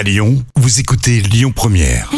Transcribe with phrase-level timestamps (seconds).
[0.00, 2.10] À Lyon, vous écoutez Lyon Première.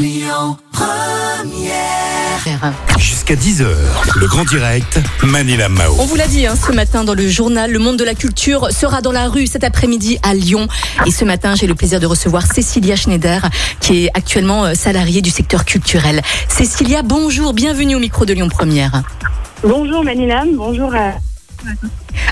[2.97, 3.67] Jusqu'à 10h,
[4.21, 5.97] le grand direct, Manila Mao.
[5.99, 8.71] On vous l'a dit hein, ce matin dans le journal, le monde de la culture
[8.71, 10.69] sera dans la rue cet après-midi à Lyon.
[11.07, 13.51] Et ce matin, j'ai le plaisir de recevoir Cécilia Schneider,
[13.81, 16.23] qui est actuellement euh, salariée du secteur culturel.
[16.47, 19.03] Cécilia, bonjour, bienvenue au micro de Lyon Première.
[19.65, 21.15] Bonjour Manilam, bonjour à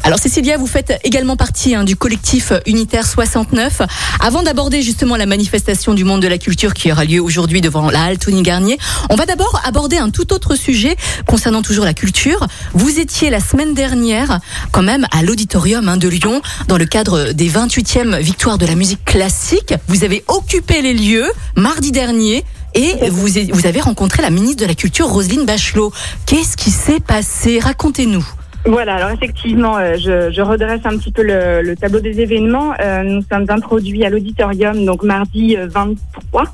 [0.03, 3.83] alors Cécilia, vous faites également partie hein, du collectif Unitaire 69.
[4.21, 7.91] Avant d'aborder justement la manifestation du monde de la culture qui aura lieu aujourd'hui devant
[7.91, 8.79] la halle Tony Garnier,
[9.11, 12.47] on va d'abord aborder un tout autre sujet concernant toujours la culture.
[12.73, 14.41] Vous étiez la semaine dernière
[14.73, 18.75] quand même à l'auditorium hein, de Lyon dans le cadre des 28e victoires de la
[18.75, 19.75] musique classique.
[19.87, 22.45] Vous avez occupé les lieux mardi dernier.
[22.73, 25.93] Et vous, vous avez rencontré la ministre de la Culture, Roselyne Bachelot.
[26.25, 27.59] Qu'est-ce qui s'est passé?
[27.59, 28.25] Racontez-nous.
[28.67, 32.75] Voilà, alors effectivement, euh, je, je, redresse un petit peu le, le tableau des événements.
[32.81, 36.45] Euh, nous sommes introduits à l'auditorium, donc mardi 23,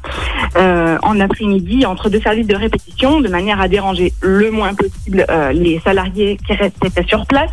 [0.57, 5.27] euh, en après-midi, entre deux services de répétition, de manière à déranger le moins possible
[5.53, 7.51] les salariés qui restaient sur place.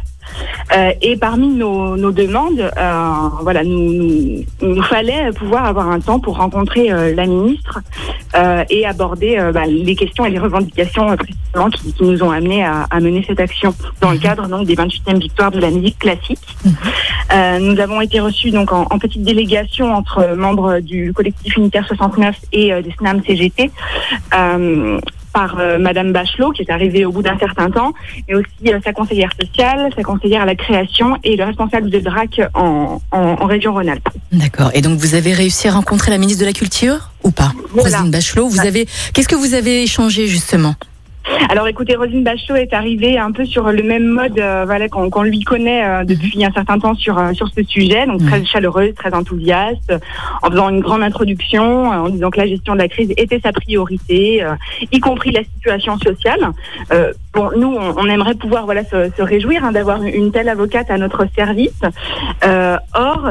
[0.75, 6.37] Euh, et parmi nos, demandes, euh, voilà, nous, nous, fallait pouvoir avoir un temps pour
[6.37, 7.79] rencontrer euh, la ministre
[8.69, 13.23] et aborder bah, les questions et les revendications précisément qui, nous ont amenés à, mener
[13.27, 16.39] cette action dans le cadre donc des 28e victoires de la musique classique.
[17.31, 22.35] Nous avons été reçus donc en, en, petite délégation entre membres du collectif unitaire 69
[22.53, 23.69] et des SNAM CGT
[25.33, 27.93] par euh, Madame Bachelot, qui est arrivée au bout d'un certain temps,
[28.27, 31.99] et aussi euh, sa conseillère sociale, sa conseillère à la création et le responsable de
[31.99, 34.09] DRAC en, en, région Rhône-Alpes.
[34.31, 34.71] D'accord.
[34.73, 37.51] Et donc vous avez réussi à rencontrer la ministre de la Culture ou pas?
[37.75, 40.75] Rosine Bachelot, vous avez qu'est-ce que vous avez échangé justement?
[41.49, 45.23] Alors écoutez, Rosine Bachelot est arrivée un peu sur le même mode euh, voilà, qu'on
[45.23, 48.93] lui connaît euh, depuis un certain temps sur, euh, sur ce sujet, donc très chaleureuse,
[48.95, 49.93] très enthousiaste,
[50.41, 53.51] en faisant une grande introduction, en disant que la gestion de la crise était sa
[53.51, 54.45] priorité,
[54.91, 56.39] y compris la situation sociale.
[57.33, 60.97] bon, nous, on, aimerait pouvoir voilà, se, se réjouir hein, d'avoir une telle avocate à
[60.97, 61.81] notre service.
[62.93, 63.29] or,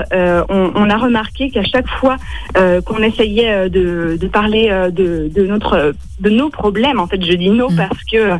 [0.48, 2.16] on, on, a remarqué qu'à chaque fois
[2.54, 7.50] qu'on essayait de, de parler de, de, notre, de nos problèmes, en fait, je dis
[7.50, 8.38] nos parce que euh,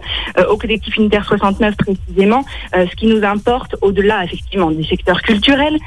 [0.49, 5.79] au collectif unitaire 69 précisément, euh, ce qui nous importe au-delà effectivement du secteur culturel,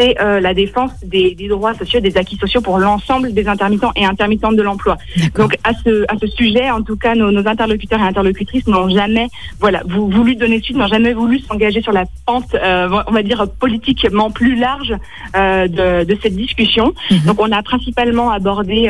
[0.00, 3.92] c'est euh, la défense des, des, droits sociaux, des acquis sociaux pour l'ensemble des intermittents
[3.96, 4.96] et intermittentes de l'emploi.
[5.36, 8.88] Donc à ce, à ce sujet, en tout cas, nos, nos interlocuteurs et interlocutrices n'ont
[8.88, 9.28] jamais
[9.58, 14.30] voilà, voulu donner suite, n'ont jamais voulu s'engager sur la pente, on va dire, politiquement
[14.30, 14.94] plus large
[15.34, 16.94] de, de, cette discussion.
[17.10, 17.20] Mhm.
[17.26, 18.86] Donc on a principalement abordé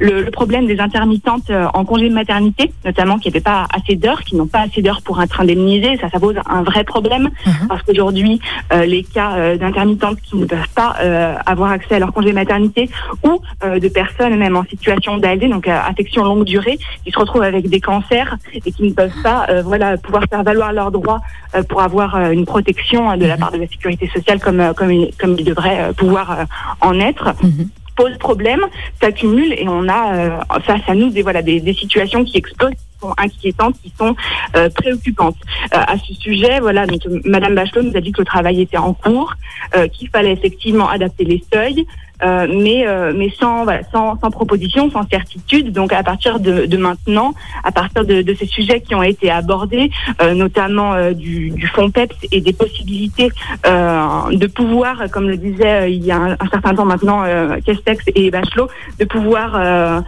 [0.00, 4.36] le, le, problème des intermittentes en congé de maternité, notamment qui pas assez d'heures, qui
[4.36, 5.96] n'ont pas assez d'heures pour être indemnisées.
[6.00, 7.68] Ça, ça pose un vrai problème mhm.
[7.68, 8.40] parce qu'aujourd'hui,
[8.72, 12.32] euh, les cas euh, d'intermittentes qui ne peuvent pas euh, avoir accès à leur congé
[12.32, 12.88] maternité
[13.22, 17.68] ou de personnes même en situation d'ALD, donc affection longue durée, qui se retrouvent avec
[17.68, 21.20] des cancers et qui ne peuvent pas, voilà, pouvoir faire valoir leurs droits
[21.68, 25.44] pour avoir une protection de la part de la sécurité sociale comme comme comme ils
[25.44, 26.46] devraient pouvoir
[26.80, 27.34] en être.
[27.42, 28.60] Mhm pose problème,
[29.00, 30.30] s'accumule et on a euh,
[30.62, 32.72] face à nous des voilà des, des situations qui explosent,
[33.18, 34.14] inquiétantes, qui sont
[34.56, 35.36] euh, préoccupantes.
[35.74, 38.76] Euh, à ce sujet, voilà, donc Madame Bachelot nous a dit que le travail était
[38.76, 39.34] en cours,
[39.76, 41.86] euh, qu'il fallait effectivement adapter les seuils,
[42.22, 45.72] euh, mais euh, mais sans, voilà, sans sans proposition, sans certitude.
[45.72, 49.30] Donc à partir de, de maintenant, à partir de, de, ces sujets qui ont été
[49.30, 49.90] abordés,
[50.22, 53.30] euh, notamment du, du fonds PEPS et des possibilités
[53.64, 57.24] de pouvoir, comme le disait il y a un, certain temps maintenant
[57.64, 60.02] Castex et Bachelot, de pouvoir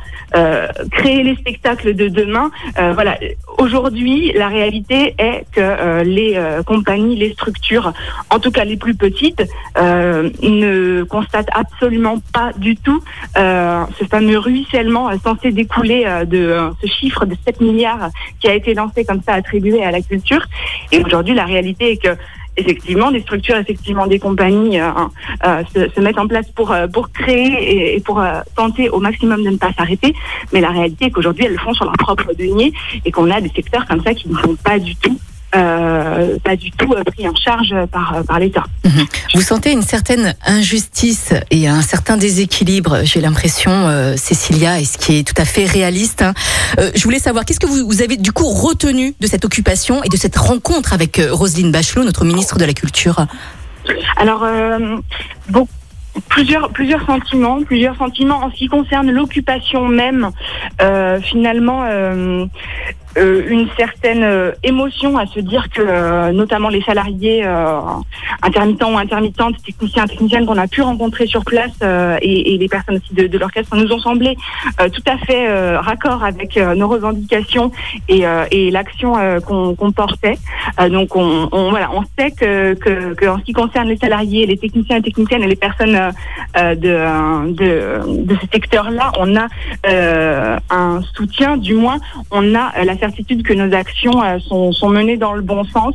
[0.93, 2.51] créer les spectacles de demain.
[2.95, 3.19] voilà,
[3.59, 7.93] aujourd'hui, la réalité est que les compagnies, les structures,
[8.31, 9.43] en tout cas les plus petites,
[9.77, 11.96] ne constatent absolument
[12.33, 13.03] pas du tout
[13.37, 18.49] euh, ce fameux ruissellement euh, censé découler euh, de ce chiffre de 7 milliards qui
[18.49, 20.45] a été lancé comme ça, attribué à la culture.
[20.93, 22.17] Et aujourd'hui, la réalité est que
[22.59, 28.25] effectivement, des structures, effectivement, des compagnies se, mettent en place pour pour créer et, pour
[28.57, 30.15] tenter au maximum de ne pas s'arrêter.
[30.55, 32.73] Mais la réalité est qu'aujourd'hui, elles le font sur leur propre denier
[33.05, 35.19] et qu'on a des secteurs comme ça qui ne font pas du tout
[35.57, 38.65] euh, pas du tout euh, pris en charge par, euh, par l'État.
[38.85, 39.07] Mhm.
[39.35, 43.73] Vous sentez une certaine injustice et un certain déséquilibre, j'ai l'impression,
[44.17, 46.23] Cécilia, et ce qui est tout à fait réaliste.
[46.23, 46.35] Hein.
[46.95, 50.09] je voulais savoir, qu'est-ce que vous, vous, avez du coup retenu de cette occupation et
[50.09, 53.27] de cette rencontre avec Roselyne Bachelot, notre ministre de la Culture?
[54.17, 54.47] Alors,
[56.29, 60.31] plusieurs plusieurs sentiments, plusieurs sentiments en ce qui concerne l'occupation même.
[60.81, 62.47] Euh, finalement, euh,
[63.17, 67.45] une certaine euh, émotion à se dire que euh, notamment les salariés
[68.43, 71.73] intermittents ou intermittentes, techniciens, techniciennes qu'on a pu rencontrer sur place
[72.21, 74.37] et, et, les personnes aussi de, de l'orchestre nous ont semblé
[74.79, 77.71] tout à fait raccord avec nos revendications
[78.09, 79.15] et, et l'action
[79.47, 80.39] qu'on portait.
[80.91, 84.47] donc on, on, voilà, on sait que, que, que, en ce qui concerne les salariés,
[84.47, 85.99] les techniciens et techniciennes et les personnes
[86.55, 89.47] de, de, de ce secteur-là, on a
[90.71, 91.99] un soutien, du moins
[92.31, 95.95] on a la certitude que nos actions euh, sont, sont, menées dans le bon sens.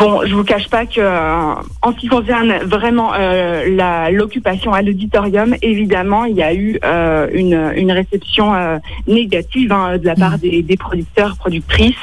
[0.00, 4.72] Euh, Bon, je vous cache pas que euh, en ce qui concerne vraiment euh, l'occupation
[4.72, 10.06] à l'auditorium, évidemment, il y a eu euh, une, une réception euh, négative hein, de
[10.06, 11.94] la part des, des producteurs, productrices,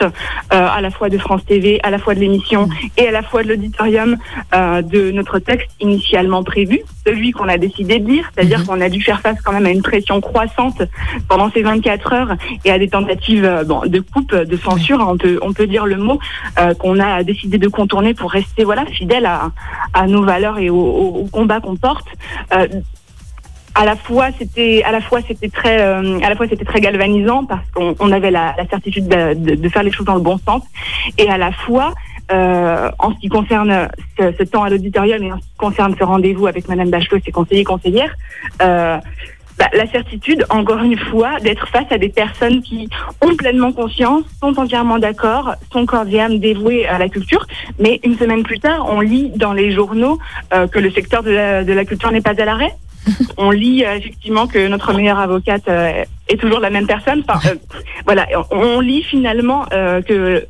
[0.49, 2.67] à la fois de France TV, à la fois de l'émission
[2.97, 4.17] et à la fois de l'auditorium
[4.53, 8.65] de notre texte initialement prévu, celui qu'on a décidé de lire, c'est-à-dire mhm.
[8.65, 10.81] qu'on a dû faire face quand même à une pression croissante
[11.27, 12.35] pendant ces 24 heures
[12.65, 15.97] et à des tentatives bon, de coupe, de censure, on peut on peut dire le
[15.97, 16.19] mot
[16.79, 21.59] qu'on a décidé de tourner pour rester voilà fidèle à, nos valeurs et au, combat
[21.59, 22.07] qu'on porte.
[22.53, 22.67] Euh,
[23.75, 26.79] à la fois c'était à la fois c'était très euh, à la fois c'était très
[26.79, 30.61] galvanisant parce qu'on on avait la, certitude de, faire les choses dans le bon sens
[31.17, 31.93] et à la fois
[32.31, 35.95] euh, en ce qui concerne ce, ce temps à l'auditorium et en ce qui concerne
[35.97, 38.15] ce rendez-vous avec Madame Bachelot et ses conseillers conseillères
[38.61, 38.97] euh,
[39.57, 42.89] bah, la certitude, encore une fois, d'être face à des personnes qui
[43.21, 47.45] ont pleinement conscience, sont entièrement d'accord, sont cordialement dévouées à la culture.
[47.79, 50.19] Mais une semaine plus tard, on lit dans les journaux
[50.53, 52.73] euh, que le secteur de la, de la culture n'est pas à l'arrêt.
[53.37, 57.23] on lit euh, effectivement que notre meilleure avocate euh, est toujours la même personne.
[57.27, 57.51] Enfin,
[58.05, 59.65] voilà, on lit finalement
[60.07, 60.45] que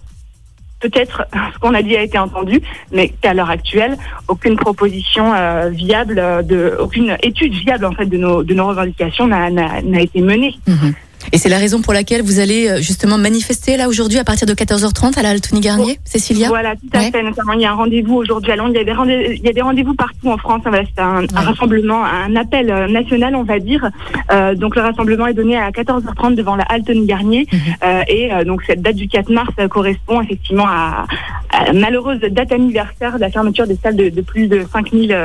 [0.83, 3.97] peut-être ce qu'on a dit a été entendu, mais qu'à l'heure actuelle,
[4.27, 6.15] aucune proposition euh, viable,
[6.45, 10.56] de, aucune étude viable en fait de nos, de nos revendications n'a été menée.
[10.68, 10.94] Mhm.
[11.31, 14.48] Et c'est la raison pour laquelle vous allez euh, justement manifester là aujourd'hui à partir
[14.48, 17.24] de 14h30 à la Altony Garnier, Cécilia Voilà, tout à fait.
[17.24, 18.72] Notamment, il y a un rendez-vous aujourd'hui à Londres.
[18.75, 20.62] Il y a des rendez rendez-vous partout en France.
[20.66, 23.90] Voilà, c'est un, rassemblement, un appel euh, national, on va dire.
[24.31, 27.48] Euh, donc le rassemblement est donné à 14h30 devant la Altony Garnier.
[27.52, 27.60] Mhm.
[27.84, 31.06] euh, et euh, donc cette date du 4 mars correspond effectivement à,
[31.52, 35.16] à, la malheureuse date anniversaire de la fermeture des salles de, de plus de 5000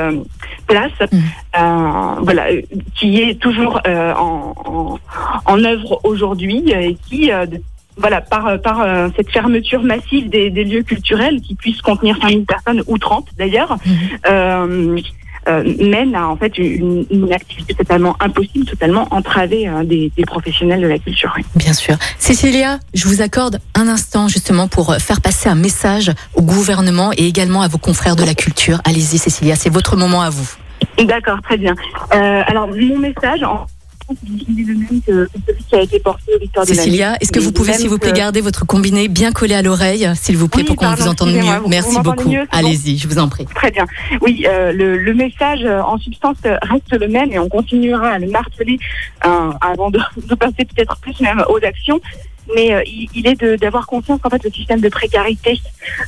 [0.67, 0.91] places.
[1.57, 2.23] Mhm.
[2.23, 2.47] voilà,
[2.95, 4.99] qui est toujours en, en,
[5.45, 7.45] en œuvre aujourd'hui et qui euh,
[7.99, 12.17] voilà, par, euh, par euh, cette fermeture massive des, des, lieux culturels qui puissent contenir
[12.21, 13.93] 5000 personnes ou 30 d'ailleurs, mhm.
[14.29, 15.01] euh,
[15.79, 20.87] mène à en fait une, une, activité totalement impossible, totalement entravée des, des, professionnels de
[20.87, 21.35] la culture.
[21.55, 21.95] Bien sûr.
[22.19, 27.25] Cécilia, je vous accorde un instant justement pour faire passer un message au gouvernement et
[27.25, 28.79] également à vos confrères de la culture.
[28.83, 30.55] Allez-y Cécilia, c'est votre moment à vous.
[31.03, 31.75] D'accord, très bien.
[32.11, 33.67] alors mon message, en
[34.23, 37.39] il est le même que celui qui a été porté au Victoire Cécilia, est-ce que
[37.39, 40.63] vous pouvez, s'il vous plaît, garder votre combiné bien collé à l'oreille, s'il vous plaît,
[40.63, 41.67] pour qu'on vous entende mieux?
[41.67, 42.33] Merci beaucoup.
[42.51, 43.45] Allez-y, je vous en prie.
[43.45, 43.85] Très bien.
[44.21, 48.19] Oui, euh, le, le, message euh, en substance reste le même et on continuera à
[48.19, 48.79] le marteler
[49.25, 51.99] euh, avant de, de passer peut-être plus même aux actions
[52.55, 55.59] mais euh, il, il, est d'avoir conscience qu'en fait le système de précarité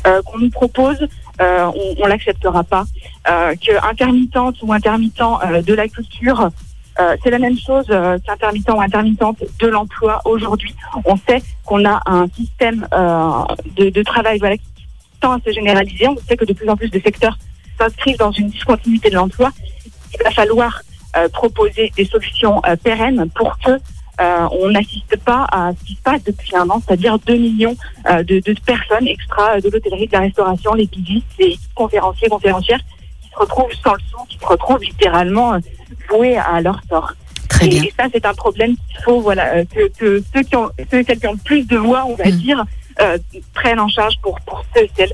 [0.07, 1.07] euh, qu'on nous propose, euh,
[1.41, 2.85] on, on l'acceptera pas.
[3.25, 5.21] que intermittente ou intermittent
[5.65, 6.51] de la culture
[6.99, 10.75] euh, c'est la même chose euh, qu'intermittent ou intermittente de l'emploi aujourd'hui.
[11.05, 13.43] On sait qu'on a un système euh,
[13.77, 14.87] de, de, travail voilà, qui
[15.19, 16.07] tend à se généraliser.
[16.07, 17.37] On sait que de plus en plus de secteurs
[17.79, 19.51] s'inscrivent dans une discontinuité de l'emploi.
[20.13, 20.81] Il va falloir
[21.15, 23.79] euh, proposer des solutions euh, pérennes pour que
[24.51, 27.75] on n'assiste pas à ce qui se passe depuis un an, c'est-à-dire 2 millions
[28.07, 32.79] de, de, personnes extra de l'hôtellerie, de la restauration, les pigistes, les conférenciers, conférencières
[33.21, 35.57] qui se retrouvent sans le son, qui se retrouvent littéralement
[36.09, 37.13] voués à leur sort.
[37.49, 37.83] Très bien.
[37.83, 41.03] Et ça, c'est un problème qu'il faut, voilà, euh, que, que, ceux, qui ont, ceux
[41.03, 42.31] qui ont plus de voix, on va mm.
[42.31, 42.65] dire,
[43.01, 43.17] euh,
[43.53, 45.13] prennent en charge pour, pour ceux et celles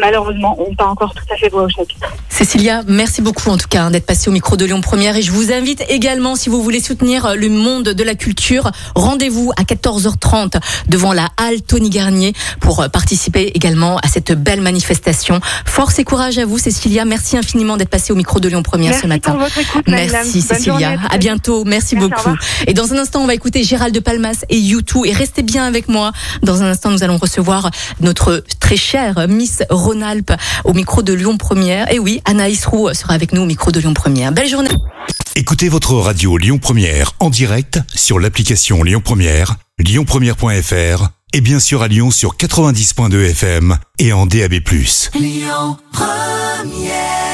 [0.00, 2.12] malheureusement, on pas encore tout à fait voix au chapitre.
[2.34, 5.22] Cécilia, merci beaucoup en tout cas hein, d'être passée au micro de Lyon Première et
[5.22, 9.52] je vous invite également, si vous voulez soutenir euh, le monde de la culture, rendez-vous
[9.56, 15.38] à 14h30 devant la halle Tony Garnier pour euh, participer également à cette belle manifestation.
[15.64, 17.04] Force et courage à vous, Cécilia.
[17.04, 19.30] Merci infiniment d'être passée au micro de Lyon Première merci ce matin.
[19.30, 20.96] Pour votre écoute, merci Cécilia.
[21.08, 21.62] À, bientôt.
[21.64, 22.36] Merci, merci beaucoup.
[22.66, 25.64] Et dans un instant, on va écouter Gérald de Palmas et YouTube et restez bien
[25.64, 26.10] avec moi.
[26.42, 30.32] Dans un instant, nous allons recevoir notre très chère Miss Rhône-Alpes
[30.64, 31.92] au micro de Lyon Première.
[31.92, 34.32] Et oui, Anaïs Roux sera avec nous au micro de Lyon Première.
[34.32, 34.70] Belle journée.
[35.36, 41.82] Écoutez votre radio Lyon Première en direct sur l'application Lyon Première, lyonpremière.fr et bien sûr
[41.82, 44.54] à Lyon sur 90.2 FM et en DAB+.
[45.14, 47.33] Lyon Première